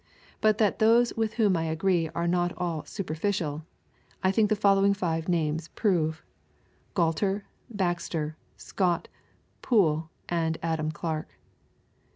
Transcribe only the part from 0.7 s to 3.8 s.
those with whom I agree are not all "superficial,"